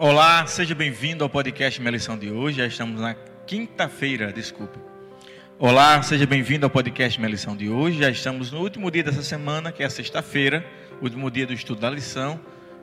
Olá, 0.00 0.46
seja 0.46 0.76
bem-vindo 0.76 1.24
ao 1.24 1.28
podcast 1.28 1.80
Minha 1.80 1.90
Lição 1.90 2.16
de 2.16 2.30
hoje. 2.30 2.58
Já 2.58 2.66
estamos 2.66 3.00
na 3.00 3.14
quinta-feira, 3.44 4.32
desculpe. 4.32 4.78
Olá, 5.58 6.00
seja 6.04 6.24
bem-vindo 6.24 6.64
ao 6.64 6.70
podcast 6.70 7.18
Minha 7.18 7.32
Lição 7.32 7.56
de 7.56 7.68
hoje. 7.68 7.98
Já 7.98 8.08
estamos 8.08 8.52
no 8.52 8.60
último 8.60 8.92
dia 8.92 9.02
dessa 9.02 9.24
semana, 9.24 9.72
que 9.72 9.82
é 9.82 9.88
sexta-feira, 9.88 10.64
último 11.02 11.28
dia 11.32 11.48
do 11.48 11.52
estudo 11.52 11.80
da 11.80 11.90
lição, 11.90 12.38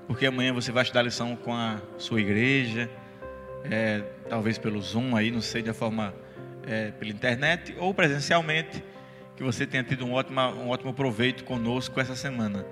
porque 0.07 0.25
amanhã 0.25 0.51
você 0.51 0.73
vai 0.73 0.83
estudar 0.83 0.99
a 0.99 1.03
lição 1.03 1.37
com 1.37 1.53
a 1.53 1.77
sua 1.97 2.19
igreja, 2.19 2.89
é, 3.63 4.03
talvez 4.27 4.57
pelo 4.57 4.81
Zoom 4.81 5.15
aí, 5.15 5.31
não 5.31 5.39
sei, 5.39 5.61
de 5.61 5.71
forma 5.71 6.13
é, 6.67 6.91
pela 6.91 7.11
internet 7.11 7.73
ou 7.79 7.93
presencialmente, 7.93 8.83
que 9.37 9.43
você 9.43 9.65
tenha 9.65 9.85
tido 9.85 10.05
um 10.05 10.11
ótimo, 10.11 10.41
um 10.41 10.67
ótimo 10.67 10.93
proveito 10.93 11.45
conosco 11.45 11.97
essa 11.97 12.13
semana. 12.13 12.65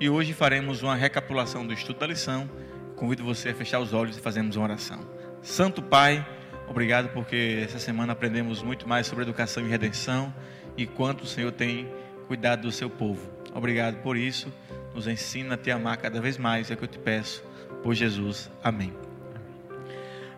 E 0.00 0.08
hoje 0.08 0.32
faremos 0.34 0.84
uma 0.84 0.94
recapitulação 0.94 1.66
do 1.66 1.72
estudo 1.72 1.98
da 1.98 2.06
lição 2.06 2.48
convido 2.98 3.24
você 3.24 3.50
a 3.50 3.54
fechar 3.54 3.78
os 3.80 3.94
olhos 3.94 4.18
e 4.18 4.20
fazermos 4.20 4.56
uma 4.56 4.64
oração. 4.64 5.00
Santo 5.40 5.80
Pai, 5.80 6.26
obrigado 6.68 7.08
porque 7.10 7.62
essa 7.64 7.78
semana 7.78 8.12
aprendemos 8.12 8.62
muito 8.62 8.88
mais 8.88 9.06
sobre 9.06 9.22
educação 9.22 9.64
e 9.64 9.68
redenção 9.68 10.34
e 10.76 10.86
quanto 10.86 11.22
o 11.22 11.26
Senhor 11.26 11.52
tem 11.52 11.88
cuidado 12.26 12.62
do 12.62 12.72
seu 12.72 12.90
povo. 12.90 13.30
Obrigado 13.54 14.02
por 14.02 14.16
isso. 14.16 14.52
Nos 14.94 15.06
ensina 15.06 15.54
a 15.54 15.58
te 15.58 15.70
amar 15.70 15.96
cada 15.96 16.20
vez 16.20 16.36
mais, 16.36 16.70
é 16.70 16.74
o 16.74 16.76
que 16.76 16.84
eu 16.84 16.88
te 16.88 16.98
peço. 16.98 17.42
Por 17.82 17.94
Jesus. 17.94 18.50
Amém. 18.62 18.92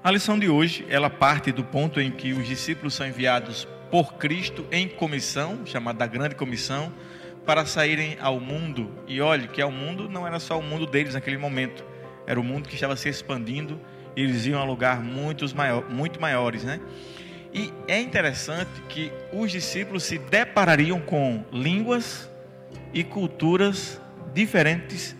A 0.03 0.11
lição 0.11 0.39
de 0.39 0.49
hoje, 0.49 0.87
ela 0.89 1.11
parte 1.11 1.53
do 1.53 1.65
ponto 1.65 2.01
em 2.01 2.11
que 2.11 2.33
os 2.33 2.47
discípulos 2.47 2.95
são 2.95 3.07
enviados 3.07 3.67
por 3.91 4.15
Cristo 4.15 4.67
em 4.71 4.89
comissão, 4.89 5.67
chamada 5.67 6.07
Grande 6.07 6.35
Comissão, 6.35 6.93
para 7.45 7.67
saírem 7.67 8.17
ao 8.21 8.39
mundo. 8.39 8.91
E 9.07 9.21
olhe 9.21 9.49
que 9.49 9.61
ao 9.61 9.71
mundo 9.71 10.09
não 10.09 10.27
era 10.27 10.39
só 10.39 10.59
o 10.59 10.63
mundo 10.63 10.87
deles 10.87 11.15
naquele 11.15 11.37
momento, 11.37 11.85
era 12.31 12.39
o 12.39 12.45
mundo 12.45 12.69
que 12.69 12.77
estava 12.77 12.95
se 12.95 13.09
expandindo, 13.09 13.81
eles 14.17 14.47
iam 14.47 14.61
a 14.61 14.65
lugar 14.65 15.03
muitos 15.03 15.53
maior, 15.53 15.91
muito 15.91 16.21
maiores, 16.21 16.63
né? 16.63 16.79
E 17.53 17.73
é 17.89 18.01
interessante 18.01 18.71
que 18.89 19.11
os 19.33 19.51
discípulos 19.51 20.05
se 20.05 20.17
deparariam 20.17 21.01
com 21.01 21.45
línguas 21.53 22.31
e 22.95 23.03
culturas 23.03 24.01
diferentes 24.33 25.17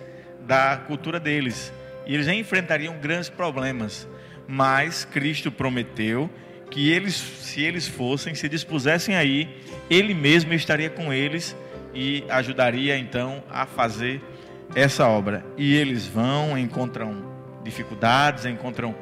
da 0.47 0.77
cultura 0.87 1.19
deles. 1.19 1.73
E 2.07 2.15
eles 2.15 2.29
enfrentariam 2.29 2.97
grandes 3.01 3.29
problemas. 3.29 4.07
Mas 4.47 5.05
Cristo 5.05 5.51
prometeu 5.51 6.31
que 6.71 6.93
eles, 6.93 7.15
se 7.15 7.61
eles 7.61 7.89
fossem, 7.89 8.37
se 8.37 8.49
dispusessem 8.49 9.17
aí, 9.17 9.49
Ele 9.91 10.15
mesmo 10.15 10.55
estaria 10.55 10.89
com 10.89 11.13
eles 11.13 11.57
e 11.93 12.23
ajudaria 12.29 12.97
então 12.97 13.43
a 13.51 13.67
fazer 13.67 14.23
essa 14.75 15.07
obra. 15.07 15.45
E 15.57 15.75
eles 15.75 16.07
vão, 16.07 16.57
encontram 16.57 17.25
dificuldades, 17.63 18.45
encontram 18.47 18.95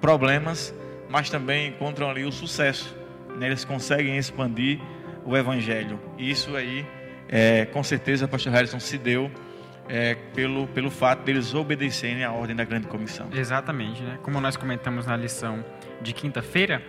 problemas, 0.00 0.74
mas 1.08 1.30
também 1.30 1.68
encontram 1.68 2.10
ali 2.10 2.24
o 2.24 2.32
sucesso. 2.32 2.94
Né? 3.38 3.46
Eles 3.46 3.64
conseguem 3.64 4.16
expandir 4.16 4.80
o 5.24 5.36
evangelho. 5.36 5.98
E 6.18 6.30
isso 6.30 6.56
aí, 6.56 6.84
é, 7.28 7.66
com 7.66 7.82
certeza, 7.82 8.26
pastor 8.26 8.52
Harrison 8.52 8.80
se 8.80 8.98
deu 8.98 9.30
é, 9.88 10.14
pelo, 10.34 10.66
pelo 10.68 10.90
fato 10.90 11.22
deles 11.22 11.54
obedecerem 11.54 12.24
à 12.24 12.32
ordem 12.32 12.54
da 12.56 12.64
grande 12.64 12.86
comissão. 12.86 13.28
Exatamente, 13.32 14.02
né? 14.02 14.18
Como 14.22 14.40
nós 14.40 14.56
comentamos 14.56 15.06
na 15.06 15.16
lição 15.16 15.64
de 16.00 16.12
quinta-feira, 16.12 16.82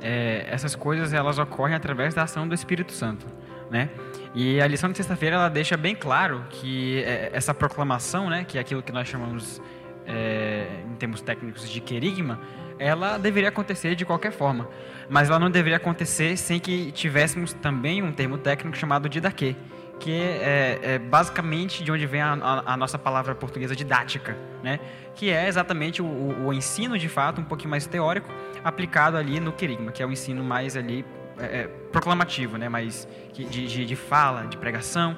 é, 0.00 0.46
essas 0.48 0.74
coisas 0.74 1.12
elas 1.12 1.38
ocorrem 1.38 1.74
através 1.74 2.14
da 2.14 2.22
ação 2.22 2.46
do 2.46 2.54
Espírito 2.54 2.92
Santo, 2.92 3.26
né? 3.70 3.90
E 4.34 4.60
a 4.60 4.66
lição 4.66 4.90
de 4.90 4.96
sexta-feira 4.96 5.36
ela 5.36 5.48
deixa 5.48 5.76
bem 5.76 5.94
claro 5.94 6.44
que 6.50 7.02
é, 7.04 7.30
essa 7.32 7.54
proclamação, 7.54 8.28
né, 8.28 8.44
que 8.44 8.58
é 8.58 8.60
aquilo 8.60 8.82
que 8.82 8.90
nós 8.90 9.06
chamamos 9.06 9.62
é, 10.06 10.66
em 10.90 10.94
termos 10.96 11.20
técnicos 11.20 11.68
de 11.70 11.80
querigma, 11.80 12.40
ela 12.78 13.16
deveria 13.16 13.48
acontecer 13.48 13.94
de 13.94 14.04
qualquer 14.04 14.32
forma, 14.32 14.68
mas 15.08 15.28
ela 15.28 15.38
não 15.38 15.50
deveria 15.50 15.76
acontecer 15.76 16.36
sem 16.36 16.58
que 16.58 16.90
tivéssemos 16.90 17.52
também 17.52 18.02
um 18.02 18.12
termo 18.12 18.36
técnico 18.36 18.76
chamado 18.76 19.08
didaquê, 19.08 19.54
que 20.00 20.10
é, 20.10 20.80
é, 20.82 20.98
basicamente 20.98 21.84
de 21.84 21.92
onde 21.92 22.04
vem 22.04 22.20
a, 22.20 22.32
a, 22.32 22.74
a, 22.74 22.76
nossa 22.76 22.98
palavra 22.98 23.34
portuguesa 23.36 23.76
didática, 23.76 24.36
né? 24.62 24.80
que 25.14 25.30
é 25.30 25.46
exatamente 25.46 26.02
o, 26.02 26.04
o, 26.04 26.46
o 26.46 26.52
ensino 26.52 26.98
de 26.98 27.08
fato 27.08 27.40
um 27.40 27.44
pouquinho 27.44 27.70
mais 27.70 27.86
teórico 27.86 28.28
aplicado 28.64 29.16
ali 29.16 29.38
no 29.38 29.52
querigma, 29.52 29.92
que 29.92 30.02
é 30.02 30.06
o 30.06 30.10
ensino 30.10 30.42
mais 30.42 30.76
ali 30.76 31.04
é, 31.38 31.44
é, 31.44 31.68
proclamativo, 31.90 32.56
né? 32.56 32.68
mas 32.68 33.08
de, 33.32 33.44
de, 33.44 33.84
de, 33.84 33.96
fala, 33.96 34.46
de 34.46 34.56
pregação, 34.56 35.16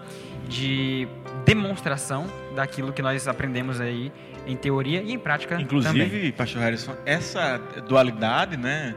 de 0.49 1.07
demonstração 1.45 2.27
daquilo 2.55 2.93
que 2.93 3.03
nós 3.03 3.27
aprendemos 3.29 3.81
aí 3.81 4.13
em 4.47 4.57
teoria 4.57 5.03
e 5.03 5.13
em 5.13 5.19
prática 5.19 5.61
Inclusive, 5.61 6.05
também. 6.05 6.33
Pastor 6.33 6.63
Harrison, 6.63 6.95
essa 7.05 7.59
dualidade 7.89 8.57
né, 8.57 8.95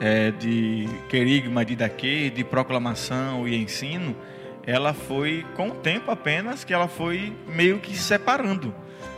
é, 0.00 0.30
de 0.30 0.88
querigma, 1.08 1.64
de 1.64 1.74
daque, 1.74 2.30
de 2.30 2.44
proclamação 2.44 3.48
e 3.48 3.56
ensino, 3.56 4.16
ela 4.66 4.94
foi 4.94 5.44
com 5.54 5.68
o 5.68 5.74
tempo 5.74 6.10
apenas 6.10 6.64
que 6.64 6.72
ela 6.72 6.88
foi 6.88 7.32
meio 7.46 7.78
que 7.78 7.96
separando. 7.96 8.74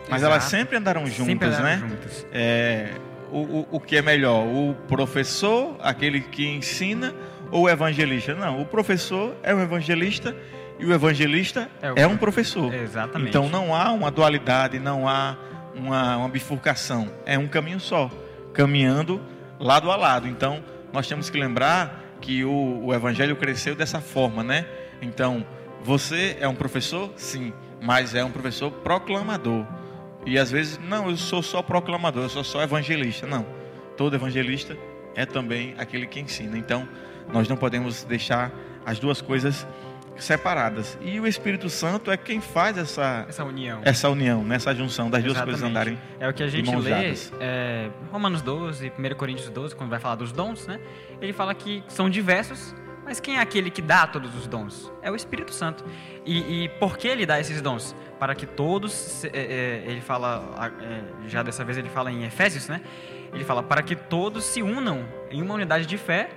Mas 0.09 0.23
Exato. 0.23 0.33
elas 0.33 0.45
sempre 0.45 0.77
andaram 0.77 1.07
juntas, 1.07 1.27
sempre 1.27 1.49
andaram 1.49 1.65
né? 1.65 1.79
Juntas. 1.79 2.27
É, 2.33 2.91
o, 3.31 3.39
o, 3.39 3.69
o 3.73 3.81
que 3.81 3.97
é 3.97 4.03
melhor? 4.03 4.47
O 4.47 4.75
professor, 4.89 5.77
aquele 5.81 6.21
que 6.21 6.47
ensina, 6.47 7.15
ou 7.51 7.65
o 7.65 7.69
evangelista? 7.69 8.35
Não, 8.35 8.61
o 8.61 8.67
professor 8.67 9.35
é 9.43 9.55
um 9.55 9.61
evangelista 9.61 10.37
e 10.79 10.85
o 10.85 10.93
evangelista 10.93 11.69
é, 11.81 12.03
é 12.03 12.07
um 12.07 12.17
professor. 12.17 12.73
Exatamente. 12.73 13.29
Então 13.29 13.49
não 13.49 13.75
há 13.75 13.93
uma 13.93 14.11
dualidade, 14.11 14.79
não 14.79 15.09
há 15.09 15.37
uma, 15.75 16.17
uma 16.19 16.29
bifurcação. 16.29 17.11
É 17.25 17.39
um 17.39 17.47
caminho 17.47 17.81
só, 17.81 18.11
caminhando 18.53 19.21
lado 19.59 19.91
a 19.91 19.97
lado. 19.97 20.29
Então 20.29 20.63
nós 20.93 21.07
temos 21.07 21.31
que 21.31 21.39
lembrar 21.39 22.05
que 22.21 22.45
o, 22.45 22.87
o 22.87 22.95
evangelho 22.95 23.37
cresceu 23.37 23.75
dessa 23.75 24.01
forma, 24.01 24.43
né? 24.43 24.67
Então 25.01 25.45
você 25.83 26.37
é 26.41 26.49
um 26.49 26.55
professor? 26.55 27.13
Sim, 27.17 27.53
mas 27.81 28.15
é 28.15 28.25
um 28.25 28.31
professor 28.31 28.71
proclamador. 28.71 29.65
E 30.27 30.39
às 30.39 30.51
vezes, 30.51 30.79
não, 30.79 31.09
eu 31.09 31.17
sou 31.17 31.43
só 31.43 31.63
proclamador, 31.63 32.25
eu 32.25 32.29
sou 32.29 32.45
só 32.45 32.61
evangelista. 32.61 33.27
Não, 33.27 33.47
todo 33.97 34.17
evangelista 34.17 34.77
é 35.15 35.25
também 35.25 35.75
aquele 35.79 36.07
que 36.07 36.21
ensina. 36.21 36.59
Então, 36.59 36.87
nós 37.33 37.49
não 37.49 37.57
podemos 37.57 38.05
deixar 38.05 38.53
as 38.85 38.99
duas 38.99 39.23
coisas 39.23 39.67
separadas. 40.19 40.99
E 41.01 41.21
o 41.21 41.27
Espírito 41.27 41.69
Santo 41.69 42.11
é 42.11 42.17
quem 42.17 42.41
faz 42.41 42.77
essa, 42.79 43.27
essa 43.29 43.45
união, 43.45 43.81
essa 43.85 44.09
união, 44.09 44.43
nessa 44.43 44.75
junção 44.75 45.11
das 45.11 45.23
duas 45.23 45.41
coisas 45.41 45.63
andarem. 45.63 45.99
É 46.19 46.29
o 46.29 46.33
que 46.33 46.43
a 46.43 46.49
gente 46.49 46.75
lê, 46.75 47.15
é, 47.39 47.91
Romanos 48.11 48.43
12, 48.43 48.93
1 48.99 49.15
Coríntios 49.17 49.49
12, 49.51 49.77
quando 49.77 49.91
vai 49.91 50.01
falar 50.01 50.17
dos 50.17 50.33
dons, 50.33 50.67
né? 50.67 50.81
Ele 51.21 51.33
fala 51.33 51.55
que 51.55 51.85
são 51.89 52.09
diversos, 52.09 52.75
mas 53.07 53.21
quem 53.21 53.37
é 53.37 53.41
aquele 53.41 53.71
que 53.71 53.81
dá 53.81 54.05
todos 54.05 54.35
os 54.35 54.49
dons? 54.49 54.93
É 55.01 55.11
o 55.13 55.15
Espírito 55.15 55.55
Santo. 55.55 55.85
E, 56.25 56.65
e 56.65 56.69
por 56.69 56.99
que 56.99 57.07
ele 57.07 57.25
dá 57.25 57.39
esses 57.39 57.63
dons? 57.63 57.95
Para 58.19 58.35
que 58.35 58.45
todos, 58.45 59.25
é, 59.25 59.29
é, 59.33 59.85
ele 59.87 60.01
fala, 60.01 60.73
é, 60.83 61.29
já 61.29 61.41
dessa 61.45 61.65
vez 61.65 61.79
ele 61.79 61.89
fala 61.89 62.11
em 62.11 62.25
Efésios, 62.25 62.69
né? 62.69 62.81
Ele 63.33 63.45
fala 63.45 63.63
para 63.63 63.81
que 63.81 63.95
todos 63.95 64.45
se 64.45 64.61
unam 64.61 65.07
em 65.31 65.41
uma 65.41 65.55
unidade 65.55 65.87
de 65.87 65.97
fé, 65.97 66.31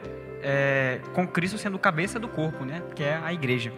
é, 0.44 1.02
com 1.16 1.28
Cristo 1.28 1.58
sendo 1.58 1.80
cabeça 1.80 2.20
do 2.20 2.28
corpo, 2.28 2.64
né? 2.64 2.84
Que 2.96 3.04
é 3.04 3.20
a 3.24 3.34
igreja. 3.34 3.74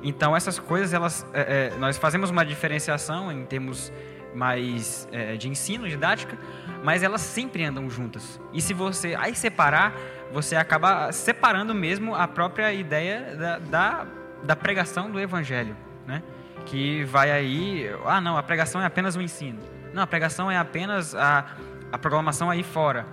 Então 0.00 0.36
essas 0.36 0.60
coisas, 0.60 0.94
elas, 0.94 1.26
é, 1.32 1.72
é, 1.74 1.78
nós 1.78 1.98
fazemos 1.98 2.30
uma 2.30 2.44
diferenciação 2.44 3.32
em 3.32 3.44
termos 3.46 3.92
mais 4.34 5.08
de 5.38 5.48
ensino, 5.48 5.88
didática, 5.88 6.38
mas 6.84 7.02
elas 7.02 7.20
sempre 7.20 7.64
andam 7.64 7.88
juntas. 7.90 8.40
E 8.52 8.60
se 8.60 8.72
você 8.72 9.14
aí 9.14 9.34
separar 9.34 9.94
você 10.32 10.56
acaba 10.56 11.10
separando 11.12 11.74
mesmo 11.74 12.14
a 12.14 12.28
própria 12.28 12.72
ideia 12.72 13.34
da, 13.36 13.58
da, 13.58 14.06
da 14.42 14.56
pregação 14.56 15.10
do 15.10 15.18
evangelho, 15.18 15.76
né? 16.06 16.22
Que 16.66 17.04
vai 17.04 17.30
aí, 17.30 17.90
ah 18.04 18.20
não, 18.20 18.36
a 18.36 18.42
pregação 18.42 18.80
é 18.80 18.84
apenas 18.84 19.16
o 19.16 19.22
ensino. 19.22 19.58
Não, 19.92 20.02
a 20.02 20.06
pregação 20.06 20.50
é 20.50 20.56
apenas 20.56 21.14
a, 21.14 21.46
a 21.90 21.98
proclamação 21.98 22.50
aí 22.50 22.62
fora. 22.62 23.06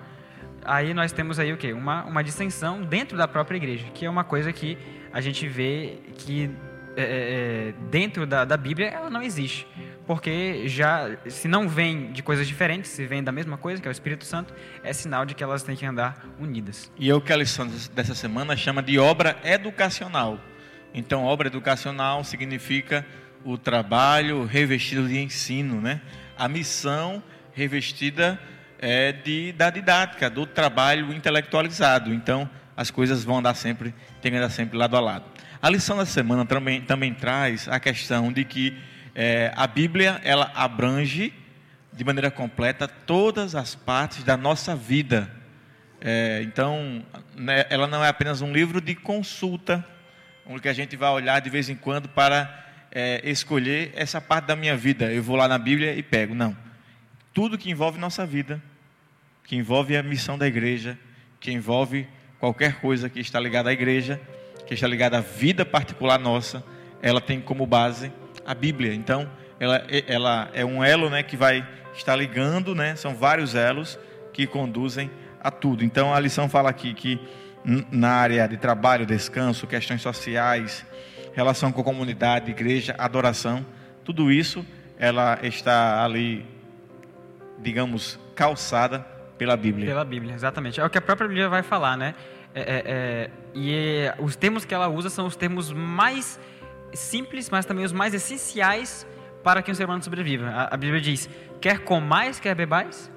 Aí 0.63 0.93
nós 0.93 1.11
temos 1.11 1.39
aí 1.39 1.53
o 1.53 1.57
quê? 1.57 1.71
Uma, 1.71 2.03
uma 2.03 2.23
dissensão 2.23 2.81
dentro 2.81 3.17
da 3.17 3.27
própria 3.27 3.55
igreja, 3.55 3.85
que 3.93 4.05
é 4.05 4.09
uma 4.09 4.23
coisa 4.23 4.51
que 4.51 4.77
a 5.13 5.21
gente 5.21 5.47
vê 5.47 5.99
que 6.17 6.51
é, 6.97 7.01
é, 7.01 7.69
é 7.69 7.73
dentro 7.89 8.25
da, 8.25 8.43
da 8.43 8.57
Bíblia 8.57 8.87
ela 8.87 9.09
não 9.09 9.21
existe 9.21 9.67
porque 10.05 10.67
já 10.67 11.17
se 11.27 11.47
não 11.47 11.67
vem 11.67 12.11
de 12.11 12.21
coisas 12.21 12.47
diferentes, 12.47 12.91
se 12.91 13.05
vem 13.05 13.23
da 13.23 13.31
mesma 13.31 13.57
coisa, 13.57 13.81
que 13.81 13.87
é 13.87 13.89
o 13.89 13.91
Espírito 13.91 14.25
Santo, 14.25 14.53
é 14.83 14.93
sinal 14.93 15.25
de 15.25 15.33
que 15.33 15.43
elas 15.43 15.63
têm 15.63 15.75
que 15.75 15.85
andar 15.85 16.25
unidas. 16.39 16.91
E 16.97 17.09
é 17.09 17.15
o 17.15 17.21
que 17.21 17.33
a 17.33 17.37
lição 17.37 17.67
dessa 17.93 18.13
semana 18.13 18.55
chama 18.55 18.83
de 18.83 18.99
obra 18.99 19.37
educacional. 19.43 20.39
Então, 20.93 21.23
obra 21.23 21.47
educacional 21.47 22.23
significa 22.23 23.05
o 23.43 23.57
trabalho 23.57 24.45
revestido 24.45 25.07
de 25.07 25.19
ensino, 25.19 25.81
né? 25.81 26.01
A 26.37 26.47
missão 26.47 27.21
revestida 27.53 28.39
é 28.79 29.11
de, 29.11 29.51
da 29.53 29.69
didática, 29.69 30.29
do 30.29 30.45
trabalho 30.45 31.13
intelectualizado. 31.13 32.13
Então, 32.13 32.49
as 32.77 32.91
coisas 32.91 33.23
vão 33.23 33.39
andar 33.39 33.55
sempre, 33.55 33.93
tem 34.21 34.31
que 34.31 34.37
andar 34.37 34.49
sempre 34.49 34.77
lado 34.77 34.95
a 34.95 34.99
lado. 34.99 35.25
A 35.61 35.69
lição 35.69 35.97
da 35.97 36.05
semana 36.05 36.45
também, 36.45 36.81
também 36.81 37.13
traz 37.13 37.67
a 37.67 37.79
questão 37.79 38.31
de 38.31 38.43
que 38.43 38.77
é, 39.15 39.53
a 39.55 39.65
Bíblia 39.65 40.19
ela 40.25 40.51
abrange 40.53 41.33
de 41.93 42.03
maneira 42.03 42.29
completa 42.29 42.85
todas 42.85 43.55
as 43.55 43.73
partes 43.73 44.25
da 44.25 44.35
nossa 44.35 44.75
vida. 44.75 45.31
É, 46.01 46.41
então, 46.43 47.01
né, 47.33 47.65
ela 47.69 47.87
não 47.87 48.03
é 48.03 48.09
apenas 48.09 48.41
um 48.41 48.51
livro 48.51 48.81
de 48.81 48.93
consulta, 48.93 49.83
onde 50.45 50.67
a 50.67 50.73
gente 50.73 50.97
vai 50.97 51.09
olhar 51.11 51.39
de 51.39 51.49
vez 51.49 51.69
em 51.69 51.75
quando 51.75 52.09
para 52.09 52.65
é, 52.91 53.21
escolher 53.23 53.93
essa 53.95 54.19
parte 54.19 54.47
da 54.47 54.55
minha 54.55 54.75
vida. 54.75 55.09
Eu 55.09 55.23
vou 55.23 55.37
lá 55.37 55.47
na 55.47 55.57
Bíblia 55.57 55.95
e 55.95 56.03
pego. 56.03 56.35
Não. 56.35 56.55
Tudo 57.33 57.57
que 57.57 57.71
envolve 57.71 57.97
nossa 57.97 58.25
vida, 58.25 58.61
que 59.45 59.55
envolve 59.55 59.95
a 59.95 60.03
missão 60.03 60.37
da 60.37 60.45
igreja, 60.45 60.99
que 61.39 61.51
envolve 61.51 62.05
qualquer 62.37 62.81
coisa 62.81 63.09
que 63.09 63.21
está 63.21 63.39
ligada 63.39 63.69
à 63.69 63.73
igreja, 63.73 64.19
que 64.67 64.73
está 64.73 64.87
ligada 64.87 65.19
à 65.19 65.21
vida 65.21 65.65
particular 65.65 66.19
nossa, 66.19 66.61
ela 67.01 67.21
tem 67.21 67.39
como 67.39 67.65
base 67.65 68.11
a 68.45 68.53
Bíblia. 68.53 68.93
Então, 68.93 69.29
ela, 69.59 69.83
ela 70.07 70.49
é 70.53 70.63
um 70.63 70.83
elo 70.83 71.09
né, 71.09 71.23
que 71.23 71.35
vai 71.35 71.67
estar 71.93 72.15
ligando, 72.15 72.75
né, 72.75 72.95
são 72.95 73.15
vários 73.15 73.55
elos 73.55 73.97
que 74.33 74.45
conduzem 74.45 75.09
a 75.41 75.49
tudo. 75.49 75.83
Então, 75.83 76.13
a 76.13 76.19
lição 76.19 76.49
fala 76.49 76.69
aqui 76.69 76.93
que 76.93 77.19
na 77.91 78.09
área 78.09 78.47
de 78.47 78.57
trabalho, 78.57 79.05
descanso, 79.05 79.65
questões 79.65 80.01
sociais, 80.01 80.85
relação 81.33 81.71
com 81.71 81.81
a 81.81 81.83
comunidade, 81.83 82.51
igreja, 82.51 82.95
adoração, 82.97 83.65
tudo 84.03 84.31
isso 84.31 84.65
ela 84.97 85.39
está 85.41 86.03
ali, 86.03 86.45
digamos, 87.59 88.19
calçada 88.35 88.99
pela 89.37 89.57
Bíblia. 89.57 89.87
Pela 89.87 90.05
Bíblia, 90.05 90.33
exatamente. 90.33 90.79
É 90.79 90.85
o 90.85 90.89
que 90.89 90.97
a 90.97 91.01
própria 91.01 91.27
Bíblia 91.27 91.49
vai 91.49 91.63
falar, 91.63 91.97
né? 91.97 92.15
É, 92.53 92.61
é, 92.61 92.83
é, 92.85 93.29
e 93.53 94.13
os 94.19 94.35
termos 94.37 94.63
que 94.63 94.73
ela 94.73 94.87
usa 94.87 95.09
são 95.09 95.25
os 95.25 95.35
termos 95.35 95.73
mais 95.73 96.39
simples, 96.95 97.49
mas 97.49 97.65
também 97.65 97.85
os 97.85 97.91
mais 97.91 98.13
essenciais 98.13 99.05
para 99.43 99.61
que 99.61 99.71
um 99.71 99.75
ser 99.75 99.85
humano 99.85 100.01
sobreviva. 100.03 100.67
A, 100.71 100.75
Bíblia 100.75 100.99
diz: 100.99 101.29
quer 101.61 101.79
comais, 101.79 102.39
quer 102.39 102.55
bebais, 102.55 103.11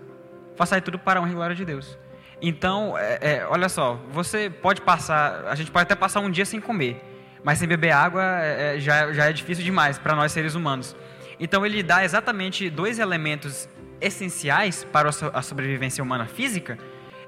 façai 0.57 0.81
tudo 0.81 0.99
para 0.99 1.19
a 1.19 1.23
honra 1.23 1.33
e 1.33 1.35
glória 1.35 1.57
de 1.57 1.65
Deus. 1.65 1.99
Então, 2.41 2.97
é, 2.97 3.19
é, 3.21 3.47
olha 3.47 3.69
só, 3.69 3.95
você 4.11 4.49
pode 4.49 4.83
passar, 4.83 5.47
a 5.47 5.55
gente 5.55 5.71
pode 5.71 5.85
até 5.85 5.97
passar 5.97 6.21
um 6.21 6.31
dia 6.31 6.45
sem 6.45 6.61
comer, 6.61 7.03
mas 7.43 7.59
sem 7.59 7.67
beber 7.67 7.93
água 7.93 8.23
é, 8.43 8.77
é 8.77 8.81
já, 8.81 9.13
já 9.13 9.25
é 9.25 9.33
difícil 9.33 9.65
demais 9.65 9.99
para 9.99 10.15
nós 10.15 10.31
seres 10.31 10.55
humanos. 10.55 10.95
Então, 11.41 11.65
ele 11.65 11.83
dá 11.83 12.05
exatamente 12.05 12.69
dois 12.71 12.99
elementos 12.99 13.69
essenciais 14.01 14.85
para 14.85 15.09
a 15.09 15.43
sobrevivência 15.43 16.03
humana 16.03 16.27
física 16.27 16.79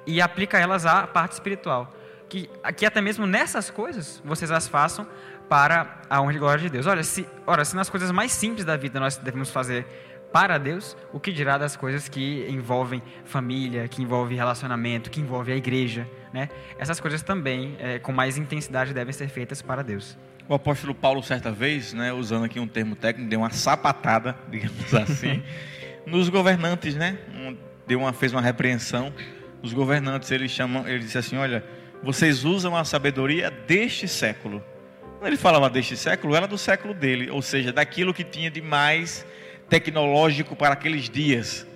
e 0.06 0.20
aplica 0.20 0.58
elas 0.58 0.86
à 0.86 1.06
parte 1.06 1.32
espiritual. 1.32 1.94
Que, 2.28 2.48
que 2.76 2.86
até 2.86 3.00
mesmo 3.00 3.26
nessas 3.26 3.70
coisas 3.70 4.22
vocês 4.24 4.50
as 4.52 4.68
façam 4.68 5.06
para 5.50 6.00
a 6.08 6.22
honra 6.22 6.32
e 6.32 6.38
glória 6.38 6.62
de 6.62 6.70
Deus. 6.70 6.86
Olha 6.86 7.02
se, 7.02 7.26
ora, 7.44 7.64
se 7.64 7.74
nas 7.74 7.90
coisas 7.90 8.12
mais 8.12 8.30
simples 8.30 8.64
da 8.64 8.76
vida 8.76 9.00
nós 9.00 9.16
devemos 9.16 9.50
fazer 9.50 9.84
para 10.32 10.58
Deus, 10.58 10.96
o 11.12 11.18
que 11.18 11.32
dirá 11.32 11.58
das 11.58 11.74
coisas 11.74 12.08
que 12.08 12.46
envolvem 12.48 13.02
família, 13.24 13.88
que 13.88 14.00
envolvem 14.00 14.36
relacionamento, 14.36 15.10
que 15.10 15.20
envolvem 15.20 15.54
a 15.56 15.58
igreja, 15.58 16.08
né? 16.32 16.48
Essas 16.78 17.00
coisas 17.00 17.20
também, 17.20 17.76
é, 17.80 17.98
com 17.98 18.12
mais 18.12 18.38
intensidade, 18.38 18.94
devem 18.94 19.12
ser 19.12 19.26
feitas 19.28 19.60
para 19.60 19.82
Deus. 19.82 20.16
O 20.48 20.54
apóstolo 20.54 20.94
Paulo, 20.94 21.20
certa 21.20 21.50
vez, 21.50 21.92
né, 21.92 22.12
usando 22.12 22.44
aqui 22.44 22.60
um 22.60 22.68
termo 22.68 22.94
técnico, 22.94 23.28
deu 23.28 23.40
uma 23.40 23.50
sapatada, 23.50 24.36
digamos 24.48 24.94
assim, 24.94 25.42
nos 26.06 26.28
governantes, 26.28 26.94
né? 26.94 27.18
Deu 27.88 27.98
uma, 27.98 28.12
fez 28.12 28.32
uma 28.32 28.40
repreensão. 28.40 29.12
Os 29.60 29.72
governantes, 29.72 30.30
eles 30.30 30.52
chamam, 30.52 30.86
ele 30.86 31.00
disse 31.00 31.18
assim, 31.18 31.36
olha, 31.36 31.64
vocês 32.04 32.44
usam 32.44 32.76
a 32.76 32.84
sabedoria 32.84 33.50
deste 33.50 34.06
século 34.06 34.62
quando 35.20 35.28
ele 35.28 35.36
falava 35.36 35.68
deste 35.68 35.98
século, 35.98 36.34
era 36.34 36.48
do 36.48 36.56
século 36.56 36.94
dele, 36.94 37.30
ou 37.30 37.42
seja, 37.42 37.70
daquilo 37.70 38.14
que 38.14 38.24
tinha 38.24 38.50
de 38.50 38.62
mais 38.62 39.26
tecnológico 39.68 40.56
para 40.56 40.72
aqueles 40.72 41.10
dias. 41.10 41.66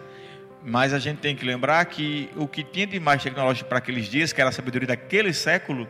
Mas 0.65 0.95
a 0.95 0.99
gente 0.99 1.19
tem 1.19 1.37
que 1.37 1.45
lembrar 1.45 1.85
que 1.85 2.31
o 2.37 2.49
que 2.49 2.65
tinha 2.65 2.87
de 2.87 2.99
mais 2.99 3.23
tecnológico 3.23 3.69
para 3.69 3.77
aqueles 3.77 4.07
dias, 4.07 4.33
que 4.33 4.41
era 4.41 4.49
a 4.49 4.53
sabedoria 4.53 4.89
daquele 4.89 5.31
século, 5.35 5.87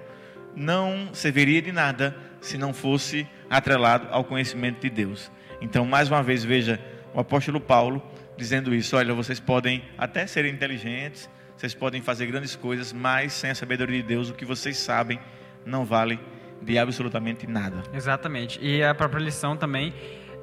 não 0.56 1.14
serviria 1.14 1.62
de 1.62 1.70
nada 1.70 2.16
se 2.40 2.58
não 2.58 2.74
fosse 2.74 3.24
atrelado 3.48 4.08
ao 4.10 4.24
conhecimento 4.24 4.80
de 4.80 4.90
Deus. 4.90 5.30
Então, 5.60 5.86
mais 5.86 6.08
uma 6.08 6.24
vez, 6.24 6.42
veja 6.42 6.80
o 7.14 7.20
apóstolo 7.20 7.60
Paulo 7.60 8.02
dizendo 8.36 8.74
isso: 8.74 8.96
olha, 8.96 9.14
vocês 9.14 9.38
podem 9.38 9.84
até 9.96 10.26
ser 10.26 10.44
inteligentes, 10.44 11.30
vocês 11.56 11.72
podem 11.72 12.02
fazer 12.02 12.26
grandes 12.26 12.56
coisas, 12.56 12.92
mas 12.92 13.32
sem 13.32 13.50
a 13.50 13.54
sabedoria 13.54 14.02
de 14.02 14.08
Deus, 14.08 14.28
o 14.28 14.34
que 14.34 14.44
vocês 14.44 14.76
sabem 14.76 15.20
não 15.64 15.84
vale 15.84 16.18
de 16.64 16.78
absolutamente 16.78 17.46
nada. 17.46 17.82
Exatamente. 17.92 18.58
E 18.62 18.82
a 18.82 18.94
própria 18.94 19.20
lição 19.20 19.56
também, 19.56 19.92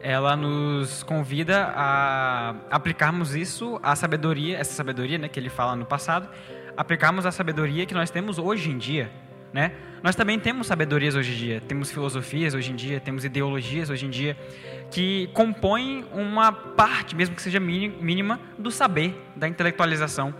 ela 0.01 0.35
nos 0.35 1.03
convida 1.03 1.71
a 1.75 2.55
aplicarmos 2.69 3.35
isso, 3.35 3.79
a 3.83 3.95
sabedoria, 3.95 4.57
essa 4.57 4.73
sabedoria, 4.73 5.17
né, 5.17 5.27
que 5.27 5.39
ele 5.39 5.49
fala 5.49 5.75
no 5.75 5.85
passado, 5.85 6.29
aplicarmos 6.75 7.25
a 7.25 7.31
sabedoria 7.31 7.85
que 7.85 7.93
nós 7.93 8.09
temos 8.09 8.37
hoje 8.37 8.69
em 8.69 8.77
dia, 8.77 9.11
né? 9.53 9.73
Nós 10.01 10.15
também 10.15 10.39
temos 10.39 10.65
sabedorias 10.65 11.13
hoje 11.13 11.33
em 11.33 11.35
dia, 11.35 11.61
temos 11.61 11.91
filosofias 11.91 12.55
hoje 12.55 12.71
em 12.71 12.75
dia, 12.75 12.99
temos 12.99 13.23
ideologias 13.23 13.89
hoje 13.89 14.07
em 14.07 14.09
dia 14.09 14.35
que 14.89 15.29
compõem 15.33 16.03
uma 16.11 16.51
parte, 16.51 17.15
mesmo 17.15 17.35
que 17.35 17.41
seja 17.41 17.59
mínima, 17.59 18.39
do 18.57 18.71
saber, 18.71 19.15
da 19.35 19.47
intelectualização. 19.47 20.33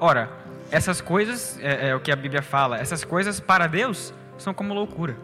Ora, 0.00 0.28
essas 0.70 1.00
coisas, 1.00 1.58
é, 1.62 1.90
é 1.90 1.94
o 1.94 2.00
que 2.00 2.10
a 2.10 2.16
Bíblia 2.16 2.42
fala, 2.42 2.78
essas 2.78 3.04
coisas 3.04 3.38
para 3.38 3.68
Deus 3.68 4.12
são 4.38 4.54
como 4.54 4.74
loucura. 4.74 5.16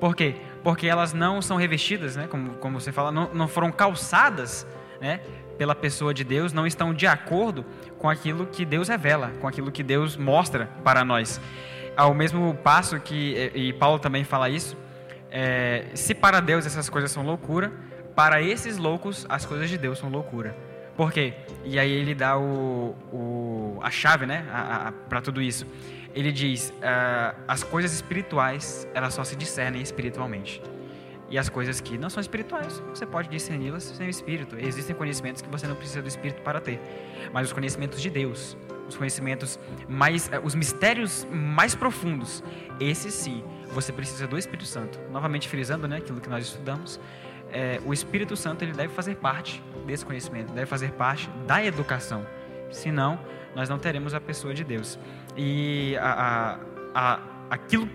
Por 0.00 0.16
quê? 0.16 0.36
Porque 0.64 0.86
elas 0.86 1.12
não 1.12 1.42
são 1.42 1.56
revestidas, 1.56 2.16
né? 2.16 2.26
como, 2.26 2.54
como 2.54 2.80
você 2.80 2.90
fala, 2.90 3.12
não, 3.12 3.32
não 3.34 3.46
foram 3.46 3.70
calçadas 3.70 4.66
né? 5.00 5.20
pela 5.58 5.74
pessoa 5.74 6.14
de 6.14 6.24
Deus, 6.24 6.52
não 6.52 6.66
estão 6.66 6.94
de 6.94 7.06
acordo 7.06 7.64
com 7.98 8.08
aquilo 8.08 8.46
que 8.46 8.64
Deus 8.64 8.88
revela, 8.88 9.30
com 9.40 9.46
aquilo 9.46 9.70
que 9.70 9.82
Deus 9.82 10.16
mostra 10.16 10.70
para 10.82 11.04
nós. 11.04 11.38
Ao 11.96 12.14
mesmo 12.14 12.54
passo 12.54 12.98
que, 12.98 13.52
e 13.54 13.72
Paulo 13.74 13.98
também 13.98 14.24
fala 14.24 14.48
isso, 14.48 14.74
é, 15.30 15.86
se 15.94 16.14
para 16.14 16.40
Deus 16.40 16.64
essas 16.64 16.88
coisas 16.88 17.10
são 17.10 17.22
loucura, 17.22 17.70
para 18.16 18.40
esses 18.42 18.78
loucos 18.78 19.26
as 19.28 19.44
coisas 19.44 19.68
de 19.68 19.76
Deus 19.76 19.98
são 19.98 20.08
loucura. 20.08 20.56
Por 20.96 21.12
quê? 21.12 21.34
E 21.64 21.78
aí 21.78 21.90
ele 21.90 22.14
dá 22.14 22.38
o, 22.38 22.96
o 23.12 23.78
a 23.82 23.90
chave 23.90 24.26
né, 24.26 24.44
para 25.08 25.20
tudo 25.20 25.40
isso 25.42 25.66
ele 26.14 26.32
diz: 26.32 26.70
uh, 26.70 27.36
as 27.46 27.62
coisas 27.62 27.92
espirituais 27.92 28.86
elas 28.94 29.14
só 29.14 29.24
se 29.24 29.36
discernem 29.36 29.82
espiritualmente. 29.82 30.62
E 31.28 31.38
as 31.38 31.48
coisas 31.48 31.80
que 31.80 31.96
não 31.96 32.10
são 32.10 32.20
espirituais, 32.20 32.82
você 32.88 33.06
pode 33.06 33.28
discerni-las 33.28 33.84
sem 33.84 34.08
o 34.08 34.10
espírito. 34.10 34.56
Existem 34.58 34.96
conhecimentos 34.96 35.40
que 35.40 35.48
você 35.48 35.66
não 35.66 35.76
precisa 35.76 36.02
do 36.02 36.08
espírito 36.08 36.42
para 36.42 36.60
ter, 36.60 36.80
mas 37.32 37.46
os 37.46 37.52
conhecimentos 37.52 38.02
de 38.02 38.10
Deus, 38.10 38.56
os 38.88 38.96
conhecimentos 38.96 39.58
mais, 39.88 40.26
uh, 40.26 40.40
os 40.42 40.56
mistérios 40.56 41.24
mais 41.30 41.74
profundos, 41.74 42.42
esses 42.80 43.14
sim, 43.14 43.44
você 43.72 43.92
precisa 43.92 44.26
do 44.26 44.36
Espírito 44.36 44.66
Santo. 44.66 44.98
Novamente 45.12 45.48
frisando, 45.48 45.86
né, 45.86 45.98
aquilo 45.98 46.20
que 46.20 46.28
nós 46.28 46.44
estudamos, 46.44 47.00
é, 47.52 47.80
o 47.84 47.92
Espírito 47.92 48.36
Santo 48.36 48.62
ele 48.62 48.72
deve 48.72 48.92
fazer 48.92 49.16
parte 49.16 49.62
desse 49.86 50.04
conhecimento, 50.04 50.52
deve 50.52 50.66
fazer 50.66 50.92
parte 50.92 51.28
da 51.46 51.64
educação. 51.64 52.26
Senão, 52.70 53.18
nós 53.54 53.68
não 53.68 53.78
teremos 53.78 54.14
a 54.14 54.20
pessoa 54.20 54.54
de 54.54 54.64
Deus. 54.64 54.98
E 55.36 55.96
a, 56.00 56.58
a, 56.94 57.14
a, 57.14 57.20
aquilo 57.50 57.88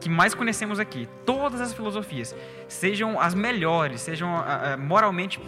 que 0.00 0.08
mais 0.08 0.34
conhecemos 0.34 0.78
aqui, 0.78 1.08
todas 1.24 1.60
as 1.60 1.72
filosofias, 1.72 2.34
sejam 2.68 3.18
as 3.18 3.34
melhores, 3.34 4.00
sejam 4.02 4.28
moralmente 4.78 5.40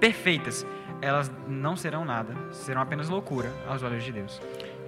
perfeitas, 0.00 0.66
elas 1.00 1.30
não 1.46 1.76
serão 1.76 2.04
nada, 2.04 2.34
serão 2.50 2.80
apenas 2.80 3.08
loucura 3.08 3.52
aos 3.68 3.82
olhos 3.82 4.02
de 4.02 4.10
Deus. 4.10 4.40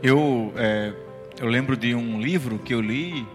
Eu, 0.03 0.53
é, 0.57 0.93
eu 1.41 1.47
lembro 1.47 1.77
de 1.77 1.95
um 1.95 2.21
livro 2.21 2.59
que 2.59 2.75
eu 2.75 2.81
li 2.81 3.27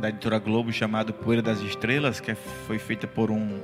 da 0.00 0.08
editora 0.08 0.38
Globo 0.38 0.72
chamado 0.72 1.12
Poeira 1.12 1.42
das 1.42 1.60
Estrelas, 1.60 2.20
que 2.20 2.34
foi 2.34 2.78
feita 2.78 3.06
por 3.06 3.30
um 3.30 3.60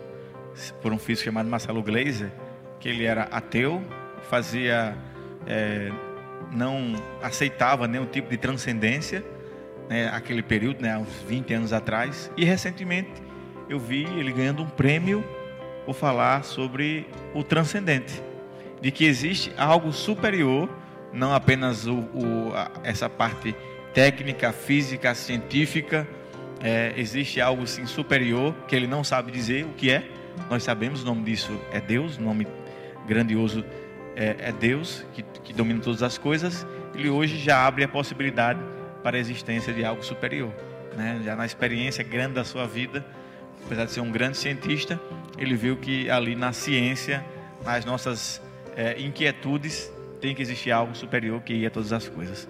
por 0.81 0.93
um 0.93 0.99
físico 0.99 1.25
chamado 1.25 1.49
Marcelo 1.49 1.83
Gleiser, 1.83 2.31
que 2.79 2.89
ele 2.89 3.05
era 3.05 3.25
ateu, 3.25 3.83
fazia 4.31 4.97
é, 5.47 5.91
não 6.55 6.95
aceitava 7.23 7.89
nenhum 7.89 8.07
tipo 8.07 8.31
de 8.31 8.37
transcendência, 8.37 9.25
né, 9.89 10.09
aquele 10.09 10.43
período, 10.43 10.83
né, 10.83 10.97
uns 10.97 11.23
20 11.29 11.53
anos 11.55 11.73
atrás. 11.73 12.31
E 12.37 12.45
recentemente 12.45 13.11
eu 13.69 13.79
vi 13.79 14.05
ele 14.05 14.33
ganhando 14.33 14.63
um 14.63 14.69
prêmio 14.69 15.25
por 15.85 15.95
falar 15.95 16.45
sobre 16.45 17.07
o 17.35 17.43
transcendente, 17.43 18.23
de 18.81 18.91
que 18.91 19.05
existe 19.05 19.53
algo 19.57 19.93
superior, 19.93 20.69
não 21.13 21.35
apenas 21.35 21.87
o, 21.87 21.99
o 22.15 22.53
a, 22.55 22.71
essa 22.83 23.09
parte 23.09 23.55
técnica, 23.93 24.53
física, 24.53 25.15
científica, 25.15 26.07
é, 26.61 26.95
existe 26.97 27.41
algo 27.41 27.67
sim 27.67 27.87
superior 27.87 28.55
que 28.67 28.75
ele 28.75 28.87
não 28.87 29.05
sabe 29.05 29.31
dizer 29.31 29.65
o 29.65 29.71
que 29.71 29.91
é. 29.91 30.03
Nós 30.51 30.63
sabemos 30.63 31.03
o 31.03 31.05
nome 31.05 31.23
disso 31.23 31.53
é 31.71 31.81
Deus, 31.81 32.19
nome 32.19 32.47
grandioso 33.07 33.65
é, 34.17 34.37
é 34.39 34.53
Deus 34.53 35.05
que, 35.13 35.23
que 35.23 35.53
domina 35.53 35.81
todas 35.81 36.03
as 36.03 36.19
coisas, 36.19 36.67
ele 36.95 37.09
hoje 37.09 37.39
já 37.39 37.67
abre 37.67 37.85
a 37.85 37.89
possibilidade 37.89 38.61
para 39.03 39.17
a 39.17 39.21
existência 39.21 39.73
de 39.73 39.85
algo 39.85 40.05
superior. 40.05 40.53
Né? 40.97 41.21
Já 41.25 41.37
na 41.37 41.45
experiência 41.45 42.05
grande 42.05 42.35
da 42.35 42.45
sua 42.45 42.67
vida, 42.67 43.05
apesar 43.65 43.85
de 43.85 43.93
ser 43.93 44.01
um 44.01 44.11
grande 44.11 44.37
cientista, 44.37 45.01
ele 45.37 45.55
viu 45.55 45.77
que 45.77 46.09
ali 46.09 46.35
na 46.35 46.53
ciência, 46.53 47.25
nas 47.65 47.85
nossas 47.85 48.41
é, 48.77 49.01
inquietudes, 49.01 49.93
tem 50.21 50.35
que 50.35 50.41
existir 50.41 50.71
algo 50.71 50.95
superior 50.95 51.43
que 51.43 51.53
ia 51.53 51.71
todas 51.71 51.93
as 51.93 52.09
coisas. 52.09 52.49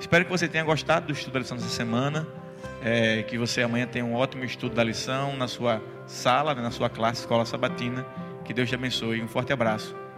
Espero 0.00 0.24
que 0.24 0.30
você 0.30 0.48
tenha 0.48 0.64
gostado 0.64 1.06
do 1.06 1.12
estudo 1.12 1.34
da 1.34 1.40
lição 1.40 1.56
dessa 1.56 1.68
semana. 1.68 2.26
É, 2.84 3.22
que 3.22 3.38
você 3.38 3.62
amanhã 3.62 3.86
tenha 3.86 4.04
um 4.04 4.14
ótimo 4.14 4.44
estudo 4.44 4.74
da 4.74 4.82
lição 4.82 5.36
na 5.36 5.46
sua 5.46 5.80
sala, 6.06 6.52
né, 6.52 6.62
na 6.62 6.70
sua 6.70 6.88
classe, 6.88 7.20
escola 7.20 7.44
sabatina. 7.44 8.04
Que 8.44 8.52
Deus 8.52 8.68
te 8.68 8.74
abençoe. 8.74 9.22
Um 9.22 9.28
forte 9.28 9.52
abraço 9.52 10.01